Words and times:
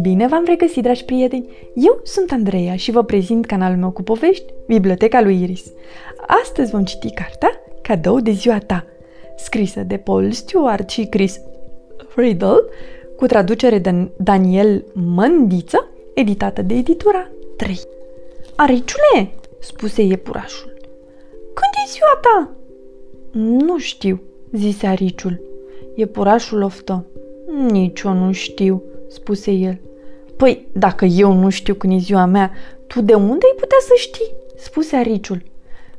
Bine 0.00 0.26
v-am 0.26 0.44
regăsit, 0.46 0.82
dragi 0.82 1.04
prieteni! 1.04 1.48
Eu 1.74 2.00
sunt 2.02 2.32
Andreea 2.32 2.76
și 2.76 2.90
vă 2.90 3.04
prezint 3.04 3.46
canalul 3.46 3.78
meu 3.78 3.90
cu 3.90 4.02
povești, 4.02 4.52
Biblioteca 4.66 5.20
lui 5.20 5.42
Iris. 5.42 5.72
Astăzi 6.26 6.70
vom 6.70 6.84
citi 6.84 7.10
cartea 7.10 7.50
Cadou 7.82 8.20
de 8.20 8.30
ziua 8.30 8.58
ta, 8.58 8.86
scrisă 9.36 9.80
de 9.80 9.96
Paul 9.96 10.32
Stewart 10.32 10.90
și 10.90 11.06
Chris 11.06 11.40
Friedel, 12.08 12.68
cu 13.16 13.26
traducere 13.26 13.78
de 13.78 14.10
Daniel 14.16 14.84
Mândiță, 14.92 15.88
editată 16.14 16.62
de 16.62 16.74
editura 16.74 17.30
3. 17.56 17.80
Ariciule, 18.54 19.30
spuse 19.58 20.02
iepurașul, 20.02 20.72
când 21.30 21.72
e 21.86 21.90
ziua 21.90 22.20
ta? 22.20 22.56
Nu 23.66 23.78
știu, 23.78 24.22
zise 24.52 24.86
ariciul. 24.86 25.40
Iepurașul 25.94 26.62
oftă. 26.62 27.06
Nici 27.70 28.00
eu 28.00 28.12
nu 28.12 28.32
știu, 28.32 28.82
spuse 29.08 29.50
el. 29.50 29.80
Păi, 30.36 30.66
dacă 30.72 31.04
eu 31.04 31.32
nu 31.32 31.48
știu 31.48 31.74
când 31.74 31.92
e 31.92 31.96
ziua 31.96 32.24
mea, 32.24 32.50
tu 32.86 33.00
de 33.00 33.14
unde 33.14 33.46
ai 33.46 33.56
putea 33.58 33.78
să 33.80 33.92
știi? 33.96 34.30
spuse 34.56 34.96
ariciul. 34.96 35.42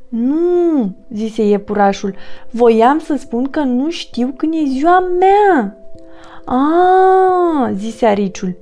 Nu, 0.10 0.96
zise 1.14 1.44
iepurașul, 1.44 2.16
voiam 2.50 3.00
să 3.00 3.16
spun 3.16 3.50
că 3.50 3.60
nu 3.60 3.90
știu 3.90 4.34
când 4.38 4.54
e 4.54 4.68
ziua 4.68 5.00
mea. 5.00 5.78
A, 6.46 7.72
zise 7.76 8.06
ariciul. 8.06 8.56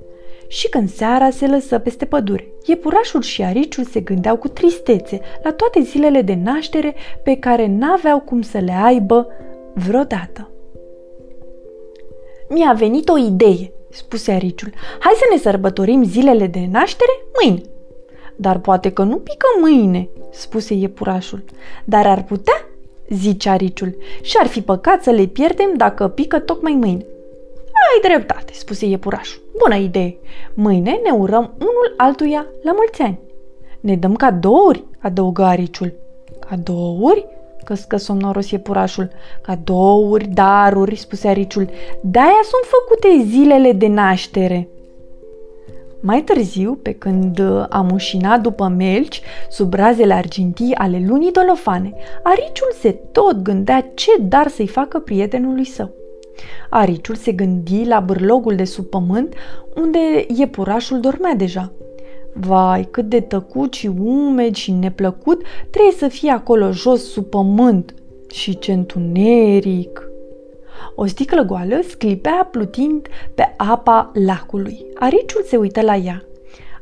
Și 0.48 0.68
când 0.68 0.90
seara 0.90 1.30
se 1.30 1.46
lăsă 1.46 1.78
peste 1.78 2.04
pădure, 2.04 2.46
iepurașul 2.66 3.22
și 3.22 3.42
ariciul 3.42 3.84
se 3.84 4.00
gândeau 4.00 4.36
cu 4.36 4.48
tristețe 4.48 5.20
la 5.42 5.52
toate 5.52 5.80
zilele 5.80 6.22
de 6.22 6.38
naștere 6.42 6.94
pe 7.22 7.36
care 7.36 7.66
n-aveau 7.66 8.20
cum 8.20 8.42
să 8.42 8.58
le 8.58 8.72
aibă 8.84 9.26
vreodată. 9.74 10.50
Mi-a 12.48 12.72
venit 12.72 13.08
o 13.08 13.18
idee, 13.18 13.72
spuse 13.90 14.32
ariciul. 14.32 14.72
Hai 14.98 15.12
să 15.16 15.24
ne 15.30 15.38
sărbătorim 15.38 16.04
zilele 16.04 16.46
de 16.46 16.68
naștere 16.70 17.12
mâine. 17.40 17.62
Dar 18.36 18.58
poate 18.58 18.92
că 18.92 19.02
nu 19.02 19.16
pică 19.16 19.46
mâine, 19.60 20.08
spuse 20.30 20.74
iepurașul. 20.74 21.44
Dar 21.84 22.06
ar 22.06 22.24
putea, 22.24 22.68
zice 23.08 23.48
ariciul, 23.48 23.96
și 24.22 24.36
ar 24.40 24.46
fi 24.46 24.62
păcat 24.62 25.02
să 25.02 25.10
le 25.10 25.26
pierdem 25.26 25.74
dacă 25.76 26.08
pică 26.08 26.38
tocmai 26.38 26.72
mâine. 26.72 27.06
Ai 27.92 28.10
dreptate, 28.10 28.52
spuse 28.52 28.86
iepurașul. 28.86 29.42
Bună 29.58 29.76
idee! 29.76 30.16
Mâine 30.54 31.00
ne 31.02 31.10
urăm 31.10 31.54
unul 31.58 31.94
altuia 31.96 32.46
la 32.62 32.72
mulți 32.72 33.02
ani. 33.02 33.18
Ne 33.80 33.96
dăm 33.96 34.16
cadouri, 34.16 34.84
adăugă 34.98 35.42
ariciul. 35.42 35.92
Cadouri? 36.48 37.26
Căscă 37.64 37.96
somnoros 37.96 38.50
iepurașul. 38.50 39.10
Cadouri, 39.42 40.26
daruri, 40.26 40.96
spuse 40.96 41.28
ariciul. 41.28 41.68
De-aia 42.02 42.40
sunt 42.42 42.64
făcute 42.64 43.30
zilele 43.30 43.72
de 43.72 43.86
naștere. 43.86 44.68
Mai 46.00 46.22
târziu, 46.22 46.78
pe 46.82 46.92
când 46.92 47.42
am 47.68 47.90
ușinat 47.92 48.40
după 48.40 48.68
melci, 48.68 49.22
sub 49.50 49.74
razele 49.74 50.14
argintii 50.14 50.74
ale 50.74 51.04
lunii 51.06 51.32
dolofane, 51.32 51.92
ariciul 52.22 52.72
se 52.80 52.90
tot 52.90 53.42
gândea 53.42 53.90
ce 53.94 54.10
dar 54.20 54.48
să-i 54.48 54.66
facă 54.66 54.98
prietenului 54.98 55.64
său. 55.64 55.90
Ariciul 56.70 57.14
se 57.14 57.32
gândi 57.32 57.84
la 57.84 58.00
bârlogul 58.00 58.54
de 58.54 58.64
sub 58.64 58.84
pământ, 58.84 59.34
unde 59.76 60.26
iepurașul 60.36 61.00
dormea 61.00 61.34
deja. 61.34 61.72
Vai, 62.32 62.88
cât 62.90 63.08
de 63.08 63.20
tăcut 63.20 63.72
și 63.72 63.86
umed 63.86 64.54
și 64.54 64.72
neplăcut 64.72 65.42
trebuie 65.70 65.92
să 65.92 66.08
fie 66.08 66.30
acolo 66.30 66.70
jos 66.70 67.10
sub 67.10 67.24
pământ. 67.24 67.94
Și 68.30 68.58
ce 68.58 68.72
întuneric! 68.72 70.02
O 70.94 71.06
sticlă 71.06 71.42
goală 71.42 71.80
sclipea 71.88 72.48
plutind 72.50 73.06
pe 73.34 73.54
apa 73.56 74.10
lacului. 74.26 74.86
Ariciul 74.94 75.42
se 75.46 75.56
uită 75.56 75.80
la 75.80 75.96
ea. 75.96 76.22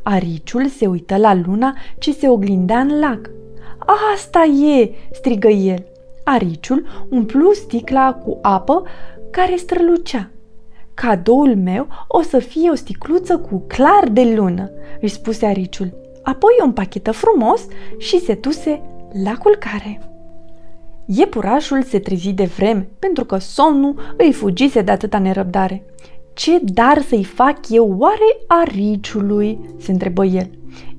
Ariciul 0.03 0.67
se 0.67 0.87
uită 0.87 1.17
la 1.17 1.35
luna 1.35 1.77
ce 1.99 2.13
se 2.13 2.29
oglindea 2.29 2.79
în 2.79 2.99
lac. 2.99 3.31
Asta 4.15 4.43
e!" 4.43 4.91
strigă 5.13 5.49
el. 5.49 5.85
Ariciul 6.25 6.87
umplu 7.11 7.53
sticla 7.53 8.15
cu 8.15 8.39
apă 8.43 8.83
care 9.31 9.57
strălucea. 9.57 10.31
Cadoul 11.01 11.57
meu 11.57 11.87
o 12.09 12.23
să 12.23 12.39
fie 12.39 12.71
o 12.71 12.75
sticluță 12.75 13.39
cu 13.39 13.65
clar 13.67 14.09
de 14.13 14.35
lună, 14.37 14.71
își 15.01 15.13
spuse 15.13 15.47
ariciul. 15.47 15.93
Apoi 16.23 16.51
o 16.61 16.65
împachetă 16.65 17.11
frumos 17.11 17.67
și 17.99 18.21
se 18.21 18.35
tuse 18.35 18.83
la 19.25 19.37
culcare. 19.37 20.01
Iepurașul 21.07 21.83
se 21.83 21.99
trezi 21.99 22.33
de 22.33 22.45
vreme, 22.45 22.89
pentru 22.99 23.25
că 23.25 23.39
somnul 23.39 24.15
îi 24.17 24.33
fugise 24.33 24.83
de 24.83 24.91
atâta 24.91 25.19
nerăbdare. 25.19 25.85
Ce 26.33 26.59
dar 26.63 27.03
să-i 27.03 27.25
fac 27.25 27.59
eu 27.69 27.97
oare 27.99 28.37
ariciului?" 28.47 29.59
se 29.79 29.91
întrebă 29.91 30.25
el. 30.25 30.51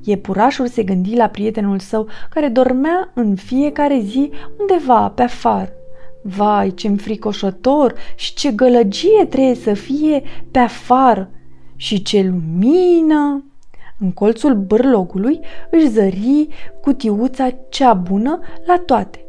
Iepurașul 0.03 0.67
se 0.67 0.83
gândi 0.83 1.15
la 1.15 1.27
prietenul 1.27 1.79
său 1.79 2.07
care 2.29 2.47
dormea 2.47 3.11
în 3.13 3.35
fiecare 3.35 3.99
zi 3.99 4.31
undeva 4.59 5.09
pe 5.09 5.21
afară. 5.21 5.71
Vai, 6.21 6.73
ce 6.73 6.87
înfricoșător 6.87 7.93
și 8.15 8.33
ce 8.33 8.51
gălăgie 8.51 9.25
trebuie 9.29 9.55
să 9.55 9.73
fie 9.73 10.23
pe 10.51 10.59
afară 10.59 11.29
și 11.75 12.01
ce 12.01 12.21
lumină! 12.21 13.45
În 13.99 14.11
colțul 14.11 14.55
bârlogului 14.55 15.39
își 15.71 15.89
zări 15.89 16.47
cutiuța 16.81 17.49
cea 17.69 17.93
bună 17.93 18.39
la 18.65 18.77
toate. 18.85 19.25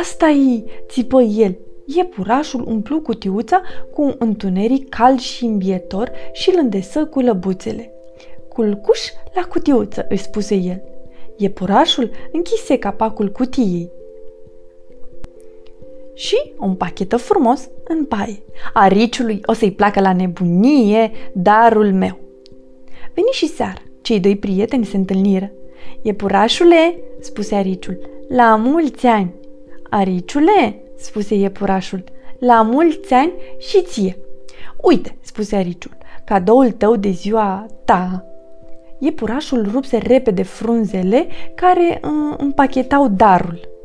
asta 0.00 0.28
e, 0.28 0.64
țipă 0.88 1.22
el. 1.22 1.56
Iepurașul 1.86 2.64
umplu 2.66 3.00
cutiuța 3.00 3.62
cu 3.92 4.02
un 4.02 4.14
întuneric 4.18 4.88
cald 4.88 5.18
și 5.18 5.44
îmbietor 5.44 6.10
și 6.32 6.50
îl 6.50 6.58
îndesă 6.58 7.04
cu 7.04 7.20
lăbuțele. 7.20 7.92
Culcuș 8.48 9.00
la 9.34 9.42
cutiuță, 9.42 10.06
își 10.08 10.22
spuse 10.22 10.54
el. 10.54 10.82
Iepurașul 11.36 12.10
închise 12.32 12.78
capacul 12.78 13.32
cutiei 13.32 13.90
și 16.16 16.52
o 16.58 16.64
împachetă 16.64 17.16
frumos 17.16 17.68
în 17.84 18.04
paie. 18.04 18.42
Ariciului 18.72 19.40
o 19.46 19.52
să-i 19.52 19.72
placă 19.72 20.00
la 20.00 20.12
nebunie 20.12 21.10
darul 21.32 21.92
meu. 21.92 22.18
Veni 23.14 23.28
și 23.32 23.48
seara. 23.48 23.82
Cei 24.02 24.20
doi 24.20 24.36
prieteni 24.36 24.84
se 24.84 24.96
întâlniră. 24.96 25.50
Iepurașule, 26.02 26.98
spuse 27.20 27.54
ariciul, 27.54 27.98
la 28.28 28.56
mulți 28.56 29.06
ani. 29.06 29.34
Ariciule, 29.90 30.82
spuse 30.96 31.34
iepurașul, 31.34 32.04
la 32.38 32.62
mulți 32.62 33.12
ani 33.12 33.32
și 33.58 33.82
ție. 33.82 34.16
Uite, 34.82 35.16
spuse 35.20 35.56
ariciul, 35.56 35.96
cadoul 36.24 36.70
tău 36.70 36.96
de 36.96 37.10
ziua 37.10 37.66
ta. 37.84 38.24
Iepurașul 38.98 39.68
rupse 39.72 39.96
repede 39.96 40.42
frunzele 40.42 41.26
care 41.54 42.00
uh, 42.02 42.34
împachetau 42.36 43.08
darul. 43.08 43.75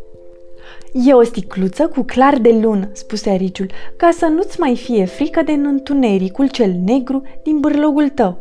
E 0.94 1.14
o 1.14 1.24
sticluță 1.24 1.88
cu 1.88 2.02
clar 2.02 2.38
de 2.38 2.60
lună, 2.62 2.90
spuse 2.92 3.30
ariciul, 3.30 3.72
ca 3.96 4.10
să 4.12 4.26
nu-ți 4.26 4.60
mai 4.60 4.76
fie 4.76 5.06
frică 5.06 5.42
de 5.42 5.52
întunericul 5.52 6.48
cel 6.48 6.72
negru 6.86 7.24
din 7.44 7.60
bârlogul 7.60 8.10
tău. 8.10 8.38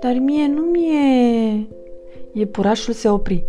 Dar 0.00 0.12
mie 0.12 0.46
nu 0.46 0.60
mi-e... 0.60 1.66
Iepurașul 2.32 2.94
se 2.94 3.08
opri. 3.08 3.44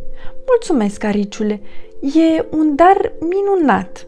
Mulțumesc, 0.47 1.03
ariciule, 1.03 1.61
e 2.01 2.45
un 2.51 2.75
dar 2.75 3.13
minunat. 3.19 4.07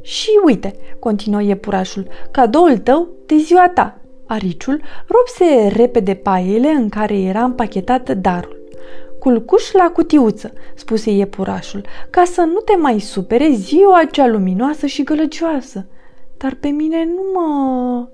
Și 0.00 0.30
uite, 0.44 0.74
continuă 0.98 1.42
iepurașul, 1.42 2.06
cadoul 2.30 2.78
tău 2.78 3.08
de 3.26 3.36
ziua 3.36 3.68
ta. 3.74 4.00
Ariciul 4.26 4.80
rupse 5.08 5.68
repede 5.76 6.14
paiele 6.14 6.68
în 6.68 6.88
care 6.88 7.18
era 7.18 7.42
împachetat 7.44 8.10
darul 8.10 8.53
culcuș 9.24 9.72
la 9.72 9.90
cutiuță, 9.94 10.52
spuse 10.74 11.10
iepurașul, 11.10 11.84
ca 12.10 12.24
să 12.24 12.40
nu 12.40 12.58
te 12.58 12.76
mai 12.76 12.98
supere 12.98 13.50
ziua 13.50 13.98
acea 13.98 14.26
luminoasă 14.26 14.86
și 14.86 15.02
gălăgioasă. 15.02 15.86
Dar 16.36 16.56
pe 16.60 16.68
mine 16.68 17.04
nu 17.04 17.22
mă... 17.34 18.06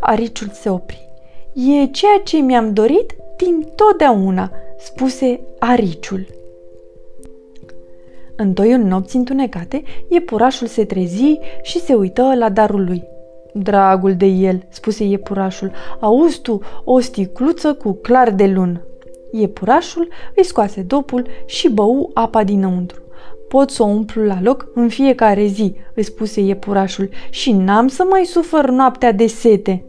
Ariciul 0.00 0.48
se 0.52 0.70
opri. 0.70 1.08
E 1.54 1.86
ceea 1.86 2.20
ce 2.24 2.36
mi-am 2.36 2.72
dorit 2.72 3.16
din 3.36 3.66
totdeauna, 3.74 4.50
spuse 4.78 5.40
Ariciul. 5.58 6.26
În 8.36 8.52
în 8.56 8.88
nopți 8.88 9.16
întunecate, 9.16 9.82
iepurașul 10.08 10.66
se 10.66 10.84
trezi 10.84 11.38
și 11.62 11.80
se 11.80 11.94
uită 11.94 12.34
la 12.34 12.48
darul 12.48 12.84
lui. 12.84 13.02
Dragul 13.52 14.14
de 14.14 14.26
el, 14.26 14.66
spuse 14.68 15.04
iepurașul, 15.04 15.70
auzi 16.00 16.40
tu 16.40 16.60
o 16.84 17.00
sticluță 17.00 17.74
cu 17.74 17.92
clar 17.92 18.30
de 18.30 18.46
lună. 18.46 18.82
Iepurașul 19.30 20.08
îi 20.36 20.44
scoase 20.44 20.82
dopul 20.82 21.26
și 21.46 21.68
bău 21.68 22.10
apa 22.14 22.44
dinăuntru. 22.44 23.02
Pot 23.48 23.70
să 23.70 23.82
o 23.82 23.86
umplu 23.86 24.24
la 24.24 24.38
loc 24.42 24.68
în 24.74 24.88
fiecare 24.88 25.46
zi, 25.46 25.74
îi 25.94 26.02
spuse 26.02 26.40
iepurașul, 26.40 27.08
și 27.30 27.52
n-am 27.52 27.88
să 27.88 28.04
mai 28.10 28.24
sufăr 28.24 28.70
noaptea 28.70 29.12
de 29.12 29.26
sete. 29.26 29.84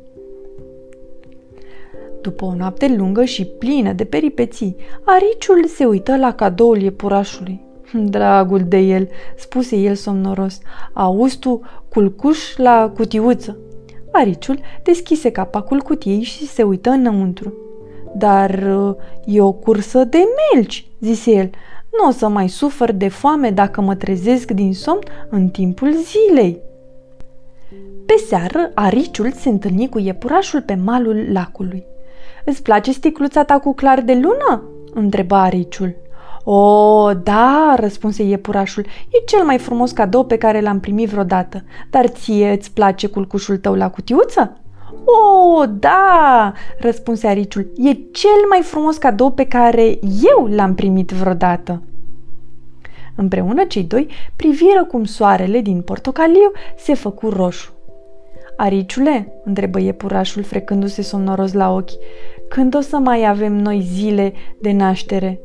După 2.22 2.46
o 2.46 2.56
noapte 2.56 2.96
lungă 2.98 3.24
și 3.24 3.46
plină 3.46 3.94
de 3.94 4.04
peripeții, 4.04 4.76
ariciul 5.04 5.66
se 5.66 5.86
uită 5.86 6.18
la 6.18 6.34
cadoul 6.34 6.82
iepurașului. 6.82 7.62
Dragul 7.94 8.62
de 8.68 8.78
el, 8.78 9.08
spuse 9.38 9.76
el 9.76 9.96
somnoros, 9.96 10.60
auzi 10.94 11.40
tu 11.40 11.62
culcuș 11.90 12.58
la 12.58 12.92
cutiuță. 12.96 13.58
Ariciul 14.12 14.60
deschise 14.84 15.32
capacul 15.32 15.82
cutiei 15.82 16.22
și 16.22 16.48
se 16.48 16.64
uită 16.64 16.90
înăuntru. 16.90 17.54
Dar 18.16 18.76
uh, 18.78 18.96
e 19.26 19.42
o 19.42 19.52
cursă 19.52 20.04
de 20.04 20.18
melci, 20.54 20.88
zise 21.00 21.32
el. 21.32 21.50
Nu 22.02 22.08
o 22.08 22.12
să 22.12 22.28
mai 22.28 22.48
sufăr 22.48 22.92
de 22.92 23.08
foame 23.08 23.52
dacă 23.52 23.82
mă 23.82 23.96
trezesc 23.96 24.52
din 24.52 24.74
somn 24.74 25.02
în 25.30 25.48
timpul 25.48 25.94
zilei. 25.94 26.62
Pe 28.06 28.14
seară, 28.28 28.72
Ariciul 28.74 29.32
se 29.32 29.50
întâlni 29.50 29.90
cu 29.90 30.00
iepurașul 30.00 30.62
pe 30.62 30.76
malul 30.76 31.32
lacului. 31.32 31.86
Îți 32.46 32.62
place 32.62 32.92
sticluța 32.92 33.44
ta 33.44 33.60
cu 33.60 33.74
clar 33.74 34.02
de 34.02 34.14
lună?" 34.14 34.64
întreba 34.94 35.42
Ariciul. 35.42 35.96
O, 36.44 37.14
da, 37.14 37.76
răspunse 37.80 38.24
iepurașul, 38.24 38.86
e 38.86 39.24
cel 39.26 39.44
mai 39.44 39.58
frumos 39.58 39.92
cadou 39.92 40.26
pe 40.26 40.38
care 40.38 40.62
l-am 40.62 40.80
primit 40.80 41.10
vreodată. 41.10 41.64
Dar 41.90 42.08
ție 42.08 42.52
îți 42.52 42.72
place 42.72 43.08
culcușul 43.08 43.58
tău 43.58 43.74
la 43.74 43.90
cutiuță? 43.90 44.58
O, 45.06 45.66
da, 45.66 46.54
răspunse 46.80 47.28
ariciul, 47.28 47.72
e 47.78 47.94
cel 47.94 48.48
mai 48.50 48.62
frumos 48.62 48.98
cadou 48.98 49.32
pe 49.32 49.46
care 49.46 50.00
eu 50.38 50.46
l-am 50.46 50.76
primit 50.76 51.10
vreodată. 51.10 51.82
Împreună 53.16 53.64
cei 53.64 53.84
doi 53.84 54.08
priviră 54.36 54.86
cum 54.86 55.04
soarele 55.04 55.60
din 55.60 55.82
portocaliu 55.82 56.52
se 56.78 56.94
făcu 56.94 57.30
roșu. 57.30 57.74
Ariciule, 58.58 59.42
întrebă 59.44 59.80
iepurașul 59.80 60.44
frecându-se 60.44 61.02
somnoros 61.02 61.54
la 61.54 61.74
ochi, 61.74 61.92
când 62.50 62.76
o 62.76 62.80
să 62.80 62.98
mai 62.98 63.26
avem 63.26 63.54
noi 63.54 63.82
zile 63.82 64.34
de 64.62 64.72
naștere? 64.72 65.40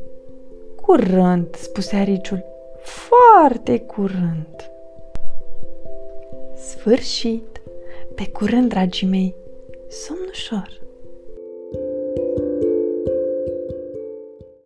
Curând, 0.82 1.46
spuse 1.54 1.96
ariciul, 1.96 2.44
foarte 2.82 3.78
curând. 3.78 4.70
Sfârșit, 6.56 7.60
pe 8.14 8.28
curând, 8.28 8.68
dragii 8.68 9.08
mei, 9.08 9.34
som 9.94 10.16
du 10.26 10.34
ser. 10.34 10.83